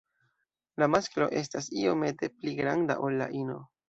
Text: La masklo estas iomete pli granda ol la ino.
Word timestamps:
La 0.83 0.85
masklo 0.93 1.27
estas 1.41 1.67
iomete 1.81 2.31
pli 2.39 2.55
granda 2.61 2.97
ol 3.09 3.19
la 3.21 3.29
ino. 3.43 3.59